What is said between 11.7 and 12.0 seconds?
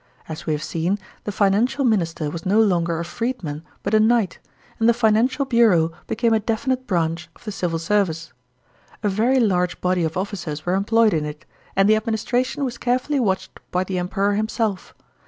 and the